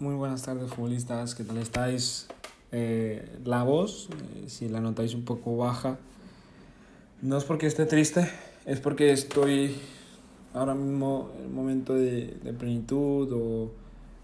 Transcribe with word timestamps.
Muy 0.00 0.14
buenas 0.14 0.40
tardes, 0.40 0.70
futbolistas. 0.70 1.34
¿Qué 1.34 1.44
tal 1.44 1.58
estáis? 1.58 2.26
Eh, 2.72 3.38
la 3.44 3.64
voz, 3.64 4.08
eh, 4.08 4.48
si 4.48 4.66
la 4.66 4.80
notáis 4.80 5.12
un 5.12 5.26
poco 5.26 5.58
baja, 5.58 5.98
no 7.20 7.36
es 7.36 7.44
porque 7.44 7.66
esté 7.66 7.84
triste, 7.84 8.26
es 8.64 8.80
porque 8.80 9.12
estoy 9.12 9.76
ahora 10.54 10.74
mismo 10.74 11.30
en 11.38 11.48
un 11.48 11.54
momento 11.54 11.92
de, 11.92 12.28
de 12.42 12.52
plenitud 12.54 13.30
o 13.30 13.72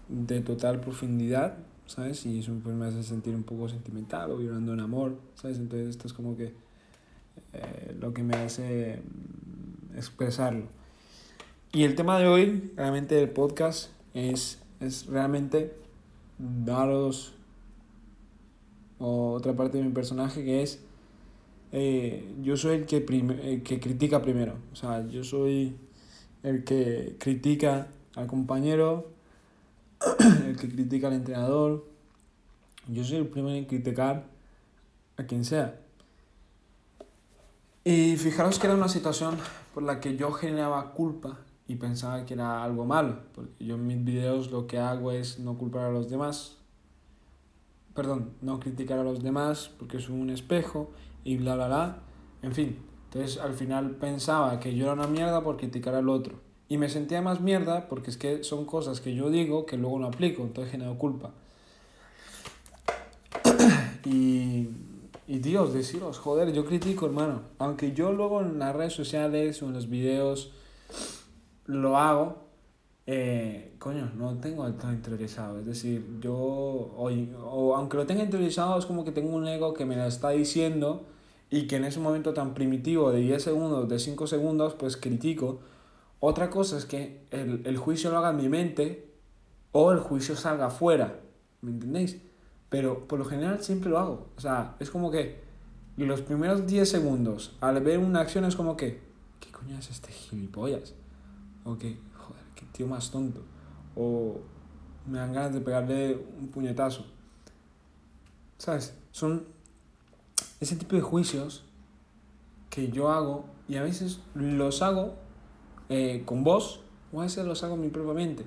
de 0.09 0.41
total 0.41 0.79
profundidad, 0.79 1.59
¿sabes? 1.85 2.25
Y 2.25 2.39
eso 2.39 2.53
pues, 2.63 2.75
me 2.75 2.87
hace 2.87 3.03
sentir 3.03 3.35
un 3.35 3.43
poco 3.43 3.69
sentimental 3.69 4.31
o 4.31 4.37
vibrando 4.37 4.73
en 4.73 4.79
amor, 4.79 5.19
¿sabes? 5.35 5.59
Entonces 5.59 5.89
esto 5.89 6.07
es 6.07 6.13
como 6.13 6.35
que 6.35 6.55
eh, 7.53 7.95
lo 7.99 8.15
que 8.15 8.23
me 8.23 8.35
hace 8.35 8.99
mm, 9.03 9.95
expresarlo. 9.95 10.65
Y 11.71 11.83
el 11.83 11.93
tema 11.93 12.17
de 12.17 12.25
hoy, 12.25 12.73
realmente 12.75 13.13
del 13.13 13.29
podcast, 13.29 13.91
es 14.15 14.57
es 14.79 15.05
realmente 15.07 15.75
daros 16.37 17.33
otra 18.99 19.55
parte 19.55 19.77
de 19.77 19.83
mi 19.83 19.91
personaje 19.91 20.43
que 20.43 20.63
es 20.63 20.79
eh, 21.71 22.33
yo 22.41 22.55
soy 22.55 22.75
el 22.75 22.85
que, 22.85 23.03
que 23.63 23.79
critica 23.79 24.21
primero. 24.21 24.55
O 24.71 24.75
sea, 24.75 25.05
yo 25.07 25.23
soy 25.23 25.75
el 26.43 26.63
que 26.63 27.17
critica 27.19 27.87
al 28.15 28.27
compañero, 28.27 29.11
el 30.45 30.57
que 30.57 30.69
critica 30.69 31.07
al 31.07 31.13
entrenador. 31.13 31.85
Yo 32.87 33.03
soy 33.03 33.17
el 33.17 33.27
primero 33.27 33.55
en 33.55 33.65
criticar 33.65 34.25
a 35.17 35.23
quien 35.23 35.43
sea. 35.43 35.79
Y 37.83 38.17
fijaros 38.17 38.59
que 38.59 38.67
era 38.67 38.75
una 38.75 38.89
situación 38.89 39.37
por 39.73 39.83
la 39.83 39.99
que 39.99 40.15
yo 40.17 40.31
generaba 40.31 40.93
culpa 40.93 41.39
y 41.67 41.75
pensaba 41.75 42.25
que 42.25 42.33
era 42.33 42.63
algo 42.63 42.85
malo, 42.85 43.19
porque 43.33 43.65
yo 43.65 43.75
en 43.75 43.85
mis 43.85 44.03
videos 44.03 44.51
lo 44.51 44.67
que 44.67 44.79
hago 44.79 45.11
es 45.11 45.39
no 45.39 45.57
culpar 45.57 45.85
a 45.85 45.91
los 45.91 46.09
demás, 46.09 46.57
perdón, 47.93 48.31
no 48.41 48.59
criticar 48.59 48.99
a 48.99 49.03
los 49.03 49.21
demás 49.21 49.71
porque 49.77 49.97
es 49.97 50.07
un 50.07 50.29
espejo 50.29 50.91
y 51.23 51.37
bla 51.37 51.55
bla 51.55 51.67
bla, 51.67 51.99
en 52.41 52.53
fin, 52.53 52.77
entonces 53.05 53.37
al 53.39 53.53
final 53.53 53.91
pensaba 53.95 54.59
que 54.59 54.75
yo 54.75 54.85
era 54.85 54.93
una 54.93 55.07
mierda 55.07 55.43
por 55.43 55.57
criticar 55.57 55.95
al 55.95 56.09
otro. 56.09 56.39
Y 56.69 56.77
me 56.77 56.89
sentía 56.89 57.21
más 57.21 57.39
mierda 57.39 57.87
porque 57.87 58.09
es 58.09 58.17
que 58.17 58.43
son 58.43 58.65
cosas 58.65 58.99
que 58.99 59.15
yo 59.15 59.29
digo 59.29 59.65
que 59.65 59.77
luego 59.77 59.99
no 59.99 60.07
aplico, 60.07 60.43
entonces 60.43 60.71
genero 60.71 60.97
culpa. 60.97 61.31
y, 64.05 64.69
y 65.27 65.39
Dios, 65.39 65.73
deciros, 65.73 66.19
joder, 66.19 66.51
yo 66.53 66.65
critico 66.65 67.05
hermano, 67.05 67.41
aunque 67.57 67.93
yo 67.93 68.11
luego 68.11 68.41
en 68.41 68.59
las 68.59 68.75
redes 68.75 68.93
sociales 68.93 69.61
o 69.63 69.67
en 69.67 69.73
los 69.73 69.89
videos 69.89 70.53
lo 71.67 71.97
hago, 71.97 72.47
eh, 73.05 73.75
coño, 73.79 74.11
no 74.17 74.37
tengo 74.39 74.69
todo 74.73 74.91
interiorizado. 74.91 75.59
Es 75.59 75.65
decir, 75.65 76.19
yo, 76.19 76.35
hoy, 76.35 77.33
o 77.41 77.75
aunque 77.75 77.97
lo 77.97 78.05
tenga 78.05 78.23
interiorizado, 78.23 78.77
es 78.79 78.85
como 78.85 79.05
que 79.05 79.11
tengo 79.11 79.35
un 79.35 79.47
ego 79.47 79.73
que 79.73 79.85
me 79.85 79.95
lo 79.95 80.05
está 80.05 80.29
diciendo 80.31 81.05
y 81.49 81.67
que 81.67 81.77
en 81.77 81.85
ese 81.85 81.99
momento 81.99 82.33
tan 82.33 82.53
primitivo 82.53 83.11
de 83.11 83.21
10 83.21 83.43
segundos, 83.43 83.87
de 83.87 83.99
5 83.99 84.27
segundos, 84.27 84.73
pues 84.73 84.97
critico. 84.97 85.59
Otra 86.19 86.49
cosa 86.49 86.77
es 86.77 86.85
que 86.85 87.21
el, 87.31 87.61
el 87.65 87.77
juicio 87.77 88.09
lo 88.09 88.17
haga 88.17 88.31
en 88.31 88.37
mi 88.37 88.49
mente 88.49 89.09
o 89.71 89.91
el 89.91 89.99
juicio 89.99 90.35
salga 90.35 90.67
afuera, 90.67 91.19
¿me 91.61 91.71
entendéis? 91.71 92.17
Pero 92.69 93.07
por 93.07 93.19
lo 93.19 93.25
general 93.25 93.63
siempre 93.63 93.89
lo 93.89 93.99
hago. 93.99 94.27
O 94.35 94.41
sea, 94.41 94.75
es 94.79 94.89
como 94.89 95.11
que 95.11 95.39
los 95.95 96.21
primeros 96.21 96.67
10 96.67 96.89
segundos, 96.89 97.55
al 97.61 97.81
ver 97.81 97.99
una 97.99 98.21
acción, 98.21 98.43
es 98.45 98.55
como 98.55 98.75
que, 98.75 98.99
¿qué 99.39 99.51
coño 99.51 99.77
es 99.77 99.89
este 99.89 100.11
gilipollas? 100.11 100.93
O 101.67 101.77
que, 101.77 101.99
joder, 102.15 102.43
qué 102.55 102.65
tío 102.71 102.87
más 102.87 103.11
tonto, 103.11 103.41
o 103.95 104.39
me 105.05 105.19
dan 105.19 105.33
ganas 105.33 105.53
de 105.53 105.61
pegarle 105.61 106.15
un 106.39 106.47
puñetazo. 106.47 107.05
¿Sabes? 108.57 108.95
Son 109.11 109.45
ese 110.59 110.75
tipo 110.75 110.95
de 110.95 111.01
juicios 111.01 111.63
que 112.69 112.89
yo 112.89 113.11
hago 113.11 113.45
y 113.67 113.75
a 113.75 113.83
veces 113.83 114.19
los 114.33 114.81
hago 114.81 115.15
eh, 115.89 116.23
con 116.25 116.43
vos 116.43 116.81
o 117.11 117.21
a 117.21 117.23
veces 117.23 117.45
los 117.45 117.63
hago 117.63 117.75
en 117.75 117.81
mi 117.81 117.89
propia 117.89 118.13
mente. 118.13 118.45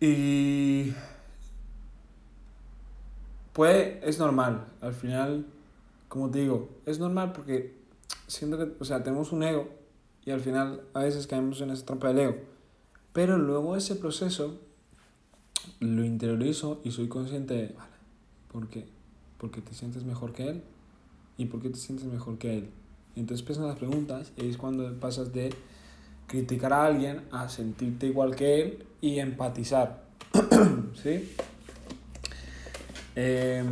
Y 0.00 0.92
pues 3.52 3.98
es 4.02 4.18
normal, 4.18 4.66
al 4.80 4.92
final, 4.92 5.46
como 6.08 6.30
te 6.30 6.40
digo, 6.40 6.68
es 6.84 6.98
normal 6.98 7.32
porque 7.32 7.83
siento 8.26 8.58
que, 8.58 8.72
o 8.78 8.84
sea, 8.84 9.02
tenemos 9.02 9.32
un 9.32 9.42
ego 9.42 9.68
y 10.24 10.30
al 10.30 10.40
final 10.40 10.82
a 10.94 11.00
veces 11.00 11.26
caemos 11.26 11.60
en 11.60 11.70
esa 11.70 11.84
trampa 11.84 12.08
del 12.08 12.18
ego. 12.18 12.36
Pero 13.12 13.38
luego 13.38 13.76
ese 13.76 13.94
proceso 13.96 14.58
lo 15.80 16.04
interiorizo 16.04 16.80
y 16.84 16.90
soy 16.90 17.08
consciente 17.08 17.54
de, 17.54 17.68
vale, 17.68 17.92
¿por 18.50 18.68
qué? 18.68 18.86
Porque 19.38 19.60
te 19.60 19.74
sientes 19.74 20.04
mejor 20.04 20.32
que 20.32 20.48
él 20.48 20.62
y 21.36 21.46
por 21.46 21.60
qué 21.60 21.70
te 21.70 21.78
sientes 21.78 22.06
mejor 22.06 22.38
que 22.38 22.58
él. 22.58 22.70
Y 23.14 23.20
entonces 23.20 23.42
empiezan 23.42 23.66
las 23.66 23.78
preguntas 23.78 24.32
y 24.36 24.48
es 24.48 24.56
cuando 24.56 24.92
pasas 24.98 25.32
de 25.32 25.50
criticar 26.26 26.72
a 26.72 26.86
alguien 26.86 27.22
a 27.30 27.48
sentirte 27.48 28.06
igual 28.06 28.34
que 28.34 28.62
él 28.62 28.86
y 29.00 29.18
empatizar. 29.18 30.04
¿Sí? 31.02 31.30
Eh, 33.16 33.64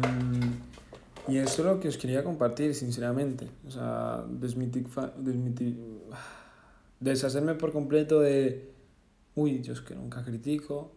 y 1.28 1.38
eso 1.38 1.62
es 1.62 1.68
lo 1.68 1.80
que 1.80 1.88
os 1.88 1.96
quería 1.96 2.24
compartir, 2.24 2.74
sinceramente. 2.74 3.48
O 3.66 3.70
sea, 3.70 4.24
deshacerme 7.00 7.54
por 7.54 7.72
completo 7.72 8.20
de, 8.20 8.72
uy, 9.36 9.62
yo 9.62 9.72
es 9.72 9.80
que 9.80 9.94
nunca 9.94 10.24
critico. 10.24 10.92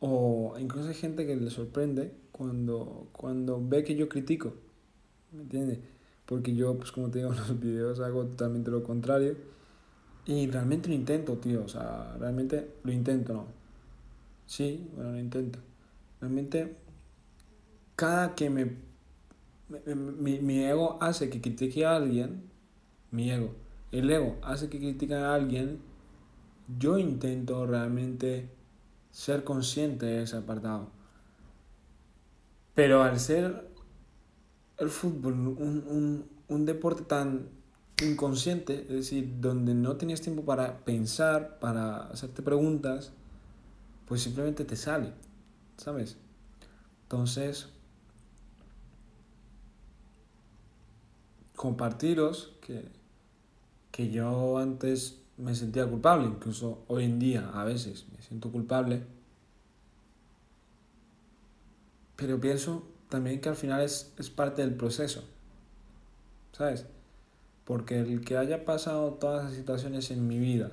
O 0.00 0.56
incluso 0.58 0.88
hay 0.88 0.94
gente 0.94 1.26
que 1.26 1.36
le 1.36 1.50
sorprende 1.50 2.12
cuando, 2.32 3.08
cuando 3.12 3.60
ve 3.64 3.84
que 3.84 3.94
yo 3.94 4.08
critico. 4.08 4.54
¿Me 5.30 5.42
entiendes? 5.42 5.78
Porque 6.26 6.54
yo, 6.54 6.76
pues 6.76 6.90
como 6.90 7.10
te 7.10 7.20
digo 7.20 7.30
en 7.32 7.38
los 7.38 7.60
videos, 7.60 8.00
hago 8.00 8.24
totalmente 8.26 8.70
lo 8.70 8.82
contrario. 8.82 9.36
Y 10.26 10.48
realmente 10.48 10.88
lo 10.88 10.94
intento, 10.94 11.36
tío. 11.36 11.64
O 11.64 11.68
sea, 11.68 12.16
realmente 12.18 12.68
lo 12.82 12.92
intento, 12.92 13.32
¿no? 13.32 13.46
Sí, 14.46 14.88
bueno, 14.96 15.12
lo 15.12 15.18
intento. 15.20 15.60
Realmente, 16.20 16.76
cada 17.94 18.34
que 18.34 18.50
me 18.50 18.91
mi, 19.94 20.40
mi 20.40 20.64
ego 20.64 20.98
hace 21.00 21.30
que 21.30 21.40
critique 21.40 21.84
a 21.84 21.96
alguien, 21.96 22.50
mi 23.10 23.30
ego, 23.30 23.54
el 23.90 24.10
ego 24.10 24.38
hace 24.42 24.68
que 24.68 24.78
critique 24.78 25.14
a 25.14 25.34
alguien, 25.34 25.80
yo 26.78 26.98
intento 26.98 27.66
realmente 27.66 28.48
ser 29.10 29.44
consciente 29.44 30.06
de 30.06 30.22
ese 30.22 30.36
apartado. 30.36 30.90
Pero 32.74 33.02
al 33.02 33.20
ser 33.20 33.68
el 34.78 34.88
fútbol 34.88 35.34
un, 35.34 35.84
un, 35.86 36.26
un 36.48 36.66
deporte 36.66 37.02
tan 37.02 37.48
inconsciente, 38.02 38.82
es 38.82 38.88
decir, 38.88 39.40
donde 39.40 39.74
no 39.74 39.96
tenías 39.96 40.20
tiempo 40.20 40.44
para 40.44 40.78
pensar, 40.78 41.58
para 41.58 42.08
hacerte 42.08 42.42
preguntas, 42.42 43.12
pues 44.06 44.22
simplemente 44.22 44.64
te 44.64 44.76
sale, 44.76 45.12
¿sabes? 45.76 46.16
Entonces, 47.04 47.68
compartiros 51.62 52.56
que, 52.60 52.88
que 53.92 54.10
yo 54.10 54.58
antes 54.58 55.20
me 55.36 55.54
sentía 55.54 55.86
culpable, 55.86 56.26
incluso 56.26 56.82
hoy 56.88 57.04
en 57.04 57.20
día 57.20 57.52
a 57.54 57.62
veces 57.62 58.04
me 58.10 58.20
siento 58.20 58.50
culpable, 58.50 59.04
pero 62.16 62.40
pienso 62.40 62.82
también 63.08 63.40
que 63.40 63.48
al 63.48 63.54
final 63.54 63.80
es, 63.80 64.12
es 64.18 64.28
parte 64.28 64.62
del 64.62 64.74
proceso, 64.74 65.22
¿sabes? 66.50 66.84
Porque 67.64 68.00
el 68.00 68.24
que 68.24 68.36
haya 68.36 68.64
pasado 68.64 69.12
todas 69.12 69.44
las 69.44 69.54
situaciones 69.54 70.10
en 70.10 70.26
mi 70.26 70.40
vida 70.40 70.72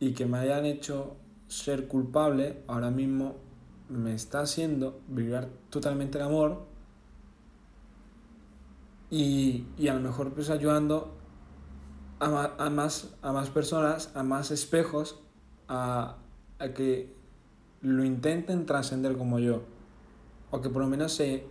y 0.00 0.14
que 0.14 0.26
me 0.26 0.38
hayan 0.38 0.64
hecho 0.64 1.14
ser 1.46 1.86
culpable, 1.86 2.60
ahora 2.66 2.90
mismo 2.90 3.36
me 3.88 4.14
está 4.14 4.40
haciendo 4.40 5.00
vibrar 5.06 5.48
totalmente 5.70 6.18
el 6.18 6.24
amor 6.24 6.69
y, 9.10 9.66
y 9.76 9.88
a 9.88 9.94
lo 9.94 10.00
mejor 10.00 10.32
pues 10.32 10.50
ayudando 10.50 11.14
a, 12.20 12.52
a, 12.58 12.70
más, 12.70 13.14
a 13.22 13.32
más 13.32 13.50
personas, 13.50 14.10
a 14.14 14.22
más 14.22 14.50
espejos, 14.50 15.20
a, 15.68 16.16
a 16.58 16.68
que 16.68 17.12
lo 17.82 18.04
intenten 18.04 18.66
trascender 18.66 19.16
como 19.16 19.38
yo, 19.38 19.62
o 20.50 20.60
que 20.60 20.68
por 20.68 20.82
lo 20.82 20.88
menos 20.88 21.12
se 21.12 21.44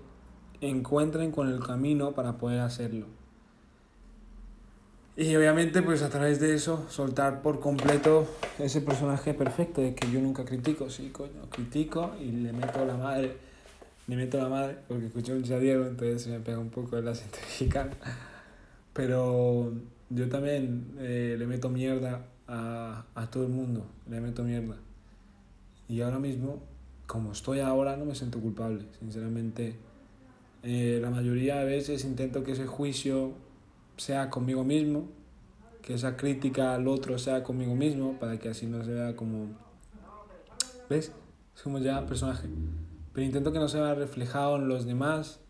encuentren 0.61 1.31
con 1.31 1.49
el 1.49 1.59
camino 1.59 2.13
para 2.13 2.37
poder 2.37 2.61
hacerlo. 2.61 3.07
Y 5.17 5.35
obviamente 5.35 5.81
pues 5.81 6.01
a 6.01 6.09
través 6.09 6.39
de 6.39 6.53
eso 6.53 6.85
soltar 6.87 7.41
por 7.41 7.59
completo 7.59 8.25
ese 8.57 8.79
personaje 8.79 9.33
perfecto 9.33 9.81
de 9.81 9.93
que 9.93 10.09
yo 10.09 10.21
nunca 10.21 10.45
critico, 10.45 10.89
sí, 10.89 11.09
coño, 11.09 11.49
critico 11.49 12.11
y 12.21 12.31
le 12.31 12.53
meto 12.53 12.85
la 12.85 12.95
madre 12.95 13.35
ni 14.09 14.15
meto 14.15 14.39
la 14.39 14.49
madre, 14.49 14.75
porque 14.87 15.05
escuché 15.05 15.33
un 15.33 15.43
Diego, 15.43 15.85
entonces 15.85 16.23
se 16.23 16.31
me 16.31 16.39
pega 16.39 16.57
un 16.57 16.71
poco 16.71 16.97
el 16.97 17.07
acento 17.07 17.37
mexicano. 17.43 17.91
Pero 18.91 19.71
yo 20.09 20.27
también 20.29 20.95
eh, 20.97 21.35
le 21.37 21.45
meto 21.45 21.69
mierda 21.69 22.25
a, 22.47 23.05
a 23.13 23.29
todo 23.29 23.43
el 23.43 23.49
mundo, 23.49 23.85
le 24.09 24.19
meto 24.19 24.41
mierda. 24.43 24.77
Y 25.87 26.01
ahora 26.01 26.17
mismo, 26.17 26.59
como 27.05 27.33
estoy 27.33 27.59
ahora, 27.59 27.97
no 27.97 28.05
me 28.05 28.15
siento 28.15 28.39
culpable, 28.39 28.83
sinceramente. 28.97 29.75
Eh, 30.63 30.97
la 30.99 31.11
mayoría 31.11 31.57
de 31.57 31.65
veces 31.65 32.03
intento 32.03 32.43
que 32.43 32.53
ese 32.53 32.65
juicio 32.65 33.33
sea 33.97 34.31
conmigo 34.31 34.63
mismo, 34.63 35.07
que 35.83 35.93
esa 35.93 36.17
crítica 36.17 36.73
al 36.73 36.87
otro 36.87 37.19
sea 37.19 37.43
conmigo 37.43 37.75
mismo, 37.75 38.17
para 38.19 38.39
que 38.39 38.49
así 38.49 38.65
no 38.65 38.83
se 38.83 38.91
vea 38.91 39.15
como... 39.15 39.49
¿Ves? 40.89 41.11
Somos 41.53 41.83
ya 41.83 42.03
personaje. 42.07 42.47
Pero 43.19 43.27
intento 43.27 43.51
que 43.51 43.59
no 43.59 43.67
se 43.67 43.81
vea 43.81 43.95
reflejado 43.95 44.55
en 44.55 44.69
los 44.69 44.85
demás, 44.85 45.41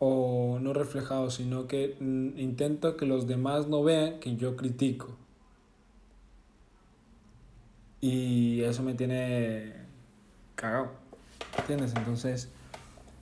o 0.00 0.58
no 0.60 0.72
reflejado, 0.72 1.30
sino 1.30 1.68
que 1.68 1.96
mm, 2.00 2.36
intento 2.36 2.96
que 2.96 3.06
los 3.06 3.28
demás 3.28 3.68
no 3.68 3.84
vean 3.84 4.18
que 4.18 4.34
yo 4.34 4.56
critico. 4.56 5.16
Y 8.00 8.62
eso 8.62 8.82
me 8.82 8.94
tiene 8.94 9.72
cagado. 10.56 10.90
¿Entiendes? 11.58 11.94
Entonces, 11.94 12.48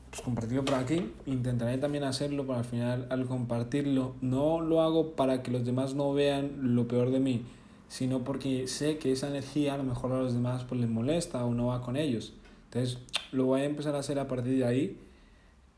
pues 0.09 0.23
compartirlo 0.23 0.65
por 0.65 0.77
aquí. 0.77 1.13
Intentaré 1.27 1.77
también 1.77 2.05
hacerlo, 2.05 2.47
pero 2.47 2.61
al 2.61 2.65
final 2.65 3.07
al 3.11 3.27
compartirlo 3.27 4.15
no 4.23 4.63
lo 4.63 4.81
hago 4.81 5.13
para 5.13 5.43
que 5.43 5.51
los 5.51 5.67
demás 5.67 5.93
no 5.93 6.15
vean 6.15 6.75
lo 6.75 6.89
peor 6.89 7.11
de 7.11 7.21
mí, 7.21 7.45
sino 7.89 8.25
porque 8.25 8.67
sé 8.67 8.97
que 8.97 9.13
esa 9.13 9.29
energía 9.29 9.75
a 9.75 9.77
lo 9.77 9.85
mejor 9.85 10.13
a 10.13 10.21
los 10.21 10.33
demás 10.33 10.65
pues 10.65 10.81
les 10.81 10.89
molesta 10.89 11.45
o 11.45 11.53
no 11.53 11.67
va 11.67 11.83
con 11.83 11.99
ellos. 11.99 12.33
Entonces, 12.69 12.99
lo 13.33 13.47
voy 13.47 13.63
a 13.63 13.65
empezar 13.65 13.95
a 13.95 14.01
hacer 14.01 14.19
a 14.19 14.29
partir 14.29 14.59
de 14.59 14.65
ahí 14.67 14.99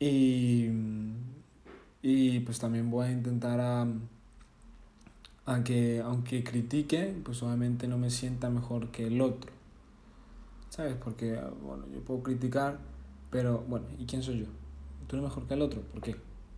y, 0.01 0.69
y 2.03 2.41
pues 2.41 2.59
también 2.59 2.91
voy 2.91 3.07
a 3.07 3.13
intentar 3.13 3.61
a, 3.61 3.87
a 5.47 5.65
que, 5.65 6.01
aunque 6.01 6.43
critique, 6.43 7.15
pues 7.25 7.43
obviamente 7.45 7.87
no 7.87 7.97
me 7.97 8.11
sienta 8.11 8.51
mejor 8.51 8.91
que 8.91 9.07
el 9.07 9.21
otro. 9.21 9.53
¿Sabes? 10.69 10.97
Porque, 10.97 11.41
bueno, 11.63 11.85
yo 11.95 12.01
puedo 12.01 12.25
criticar, 12.25 12.79
pero 13.31 13.65
bueno, 13.69 13.87
¿y 13.99 14.07
quién 14.07 14.23
soy 14.23 14.41
yo? 14.41 14.47
Tú 15.07 15.17
eres 15.17 15.29
mejor 15.29 15.47
que 15.47 15.55
el 15.55 15.63
otro. 15.63 15.83
¿Por 15.83 16.01
qué? 16.01 16.17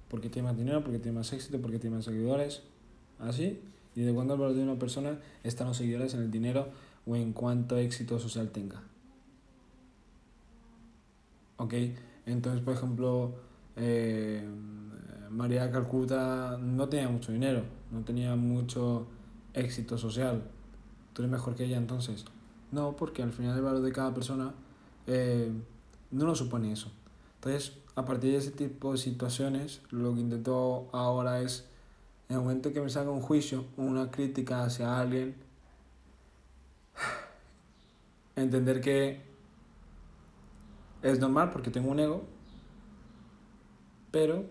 Porque 0.08 0.30
tiene 0.30 0.48
más 0.48 0.56
dinero, 0.56 0.82
porque 0.82 0.98
tiene 0.98 1.18
más 1.18 1.32
éxito, 1.32 1.60
porque 1.60 1.78
tiene 1.78 1.96
más 1.96 2.06
seguidores. 2.06 2.62
¿Así? 3.18 3.60
¿Y 3.94 4.02
de 4.02 4.14
cuándo 4.14 4.34
el 4.34 4.40
valor 4.40 4.56
de 4.56 4.62
una 4.62 4.78
persona 4.78 5.18
están 5.44 5.66
los 5.66 5.76
seguidores 5.76 6.14
en 6.14 6.20
el 6.20 6.30
dinero 6.30 6.68
o 7.06 7.16
en 7.16 7.32
cuánto 7.32 7.76
éxito 7.76 8.18
social 8.18 8.50
tenga? 8.50 8.82
¿Ok? 11.56 11.74
Entonces, 12.26 12.62
por 12.62 12.74
ejemplo, 12.74 13.34
eh, 13.76 14.46
María 15.30 15.70
Calcuta 15.70 16.58
no 16.60 16.88
tenía 16.88 17.08
mucho 17.08 17.32
dinero, 17.32 17.64
no 17.90 18.02
tenía 18.02 18.36
mucho 18.36 19.06
éxito 19.54 19.96
social. 19.98 20.42
¿Tú 21.12 21.22
eres 21.22 21.32
mejor 21.32 21.54
que 21.54 21.64
ella 21.64 21.76
entonces? 21.76 22.24
No, 22.70 22.96
porque 22.96 23.22
al 23.22 23.32
final 23.32 23.56
el 23.56 23.62
valor 23.62 23.82
de 23.82 23.92
cada 23.92 24.14
persona 24.14 24.54
eh, 25.06 25.50
no 26.10 26.26
lo 26.26 26.34
supone 26.34 26.72
eso. 26.72 26.90
Entonces, 27.36 27.72
a 27.96 28.04
partir 28.04 28.32
de 28.32 28.38
ese 28.38 28.50
tipo 28.50 28.92
de 28.92 28.98
situaciones, 28.98 29.80
lo 29.90 30.14
que 30.14 30.20
intento 30.20 30.88
ahora 30.92 31.40
es, 31.42 31.66
en 32.28 32.36
el 32.36 32.42
momento 32.42 32.72
que 32.72 32.80
me 32.80 32.88
salga 32.88 33.10
un 33.10 33.20
juicio, 33.20 33.64
una 33.76 34.10
crítica 34.10 34.64
hacia 34.64 34.98
alguien, 34.98 35.34
entender 38.36 38.80
que 38.80 39.31
es 41.02 41.18
normal 41.18 41.50
porque 41.50 41.70
tengo 41.70 41.90
un 41.90 42.00
ego, 42.00 42.24
pero 44.10 44.44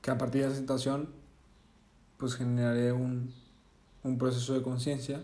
que 0.00 0.10
a 0.10 0.18
partir 0.18 0.42
de 0.42 0.48
esa 0.48 0.56
situación 0.56 1.10
pues 2.16 2.34
generaré 2.34 2.92
un, 2.92 3.32
un 4.02 4.18
proceso 4.18 4.54
de 4.54 4.62
conciencia 4.62 5.22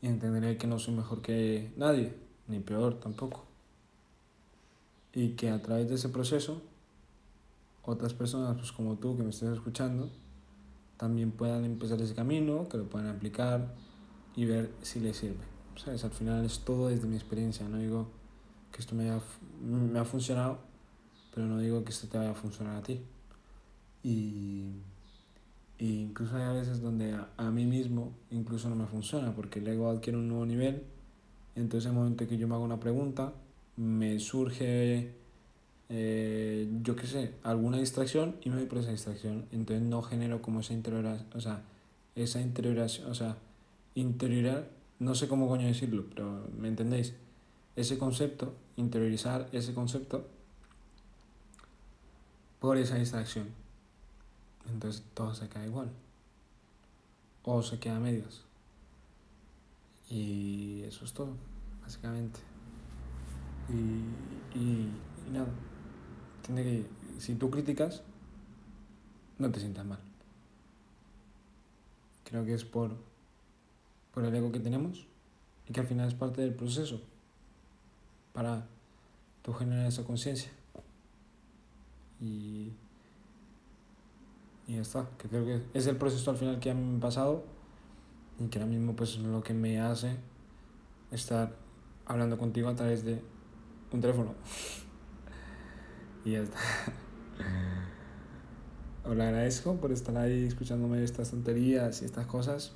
y 0.00 0.06
entenderé 0.06 0.56
que 0.56 0.66
no 0.66 0.78
soy 0.78 0.94
mejor 0.94 1.22
que 1.22 1.72
nadie, 1.76 2.14
ni 2.48 2.60
peor 2.60 3.00
tampoco. 3.00 3.44
Y 5.14 5.30
que 5.30 5.50
a 5.50 5.62
través 5.62 5.88
de 5.88 5.94
ese 5.94 6.08
proceso, 6.08 6.62
otras 7.84 8.14
personas 8.14 8.56
pues 8.56 8.72
como 8.72 8.96
tú 8.96 9.16
que 9.16 9.22
me 9.22 9.30
estés 9.30 9.50
escuchando, 9.50 10.10
también 10.96 11.30
puedan 11.30 11.64
empezar 11.64 12.00
ese 12.00 12.14
camino, 12.14 12.68
que 12.68 12.78
lo 12.78 12.88
puedan 12.88 13.08
aplicar 13.08 13.74
y 14.36 14.44
ver 14.44 14.72
si 14.82 15.00
les 15.00 15.16
sirve. 15.16 15.51
¿Sabes? 15.76 16.04
Al 16.04 16.10
final 16.10 16.44
es 16.44 16.60
todo 16.60 16.88
desde 16.88 17.06
mi 17.06 17.16
experiencia, 17.16 17.68
no 17.68 17.78
digo 17.78 18.08
que 18.70 18.80
esto 18.80 18.94
me, 18.94 19.10
me 19.60 19.98
ha 19.98 20.04
funcionado, 20.04 20.58
pero 21.34 21.46
no 21.46 21.58
digo 21.58 21.84
que 21.84 21.90
esto 21.90 22.08
te 22.08 22.18
vaya 22.18 22.30
a 22.30 22.34
funcionar 22.34 22.76
a 22.76 22.82
ti. 22.82 23.00
Y, 24.02 24.64
y 25.78 26.00
incluso 26.00 26.36
hay 26.36 26.54
veces 26.54 26.80
donde 26.80 27.18
a, 27.36 27.50
mí 27.50 27.66
mismo 27.66 28.12
incluso 28.30 28.68
no 28.68 28.76
me 28.76 28.86
funciona, 28.86 29.34
porque 29.34 29.58
el 29.58 29.66
ego 29.66 29.90
adquiere 29.90 30.16
un 30.16 30.28
nuevo 30.28 30.46
nivel, 30.46 30.84
entonces 31.56 31.86
en 31.86 31.96
el 31.96 31.98
momento 31.98 32.28
que 32.28 32.36
yo 32.36 32.46
me 32.46 32.54
hago 32.54 32.62
una 32.62 32.78
pregunta, 32.78 33.32
me 33.76 34.20
surge, 34.20 35.12
eh, 35.88 36.68
yo 36.82 36.94
qué 36.94 37.06
sé, 37.08 37.34
alguna 37.42 37.78
distracción 37.78 38.36
y 38.42 38.50
me 38.50 38.56
voy 38.56 38.66
por 38.66 38.78
esa 38.78 38.92
distracción, 38.92 39.46
entonces 39.50 39.84
no 39.84 40.02
genero 40.02 40.40
como 40.40 40.60
esa 40.60 40.72
interioración, 40.72 41.26
o 41.34 41.40
sea, 41.40 41.62
esa 42.14 42.40
interioración, 42.40 43.10
o 43.10 43.14
sea, 43.14 43.38
interiorar, 43.96 44.68
no 45.02 45.14
sé 45.14 45.28
cómo 45.28 45.48
coño 45.48 45.66
decirlo, 45.66 46.06
pero 46.08 46.48
¿me 46.58 46.68
entendéis? 46.68 47.14
ese 47.76 47.98
concepto, 47.98 48.54
interiorizar 48.76 49.48
ese 49.52 49.74
concepto 49.74 50.26
por 52.60 52.76
esa 52.76 52.96
distracción. 52.96 53.48
Entonces 54.70 55.02
todo 55.14 55.34
se 55.34 55.48
queda 55.48 55.66
igual. 55.66 55.90
O 57.44 57.62
se 57.62 57.78
queda 57.78 57.96
a 57.96 58.00
medias. 58.00 58.42
Y 60.08 60.82
eso 60.82 61.04
es 61.04 61.12
todo, 61.12 61.34
básicamente. 61.82 62.38
Y, 63.68 64.58
y, 64.58 64.88
nada. 65.32 65.48
Tiene 66.42 66.62
que, 66.62 66.86
si 67.18 67.34
tú 67.34 67.50
criticas, 67.50 68.02
no 69.38 69.50
te 69.50 69.58
sientas 69.58 69.86
mal. 69.86 69.98
Creo 72.24 72.44
que 72.44 72.54
es 72.54 72.64
por, 72.64 72.94
por 74.12 74.24
el 74.24 74.34
ego 74.34 74.52
que 74.52 74.60
tenemos 74.60 75.06
y 75.68 75.72
que 75.72 75.80
al 75.80 75.86
final 75.86 76.08
es 76.08 76.14
parte 76.14 76.40
del 76.40 76.54
proceso 76.54 77.00
para 78.32 78.66
tú 79.42 79.52
generar 79.52 79.86
esa 79.86 80.04
conciencia. 80.04 80.50
Y, 82.20 82.72
y 84.66 84.76
ya 84.76 84.82
está, 84.82 85.08
que 85.18 85.28
creo 85.28 85.44
que 85.44 85.62
es 85.74 85.86
el 85.86 85.96
proceso 85.96 86.30
al 86.30 86.36
final 86.36 86.60
que 86.60 86.70
a 86.70 86.74
ha 86.74 87.00
pasado 87.00 87.44
y 88.38 88.46
que 88.46 88.58
ahora 88.58 88.70
mismo 88.70 88.94
pues 88.94 89.10
es 89.10 89.18
lo 89.18 89.42
que 89.42 89.54
me 89.54 89.80
hace 89.80 90.16
estar 91.10 91.56
hablando 92.06 92.38
contigo 92.38 92.68
a 92.68 92.76
través 92.76 93.04
de 93.04 93.20
un 93.92 94.00
teléfono. 94.00 94.34
y 96.24 96.32
ya 96.32 96.42
está. 96.42 96.58
Os 99.04 99.16
lo 99.16 99.22
agradezco 99.22 99.76
por 99.76 99.90
estar 99.90 100.16
ahí 100.16 100.44
escuchándome 100.44 101.02
estas 101.02 101.30
tonterías 101.30 102.02
y 102.02 102.04
estas 102.04 102.26
cosas. 102.26 102.72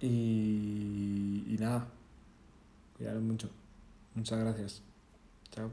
Y, 0.00 1.44
y 1.48 1.56
nada, 1.58 1.86
cuidaros 2.96 3.22
mucho. 3.22 3.50
Muchas 4.14 4.38
gracias. 4.38 4.82
Chao. 5.50 5.70